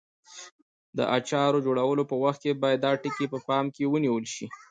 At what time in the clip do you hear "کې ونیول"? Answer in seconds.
3.75-4.25